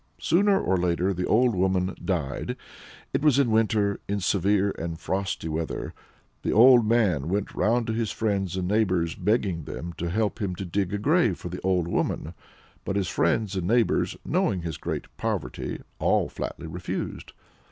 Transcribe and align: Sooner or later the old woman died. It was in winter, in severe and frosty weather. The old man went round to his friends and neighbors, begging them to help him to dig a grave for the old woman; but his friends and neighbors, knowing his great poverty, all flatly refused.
Sooner 0.17 0.59
or 0.59 0.77
later 0.77 1.13
the 1.13 1.27
old 1.27 1.53
woman 1.53 1.93
died. 2.03 2.57
It 3.13 3.21
was 3.21 3.37
in 3.37 3.51
winter, 3.51 3.99
in 4.07 4.19
severe 4.19 4.73
and 4.79 4.99
frosty 4.99 5.47
weather. 5.47 5.93
The 6.41 6.51
old 6.53 6.87
man 6.87 7.29
went 7.29 7.53
round 7.53 7.85
to 7.85 7.93
his 7.93 8.09
friends 8.11 8.57
and 8.57 8.67
neighbors, 8.67 9.13
begging 9.13 9.65
them 9.65 9.93
to 9.99 10.09
help 10.09 10.41
him 10.41 10.55
to 10.55 10.65
dig 10.65 10.91
a 10.91 10.97
grave 10.97 11.37
for 11.37 11.49
the 11.49 11.61
old 11.61 11.87
woman; 11.87 12.33
but 12.83 12.95
his 12.95 13.09
friends 13.09 13.55
and 13.55 13.67
neighbors, 13.67 14.17
knowing 14.25 14.63
his 14.63 14.77
great 14.77 15.05
poverty, 15.17 15.83
all 15.99 16.29
flatly 16.29 16.65
refused. 16.65 17.33